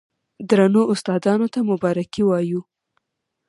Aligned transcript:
درنو 0.49 0.81
استادانو 0.93 1.47
ته 1.53 1.59
مبارکي 1.71 2.21
وايو، 2.25 2.61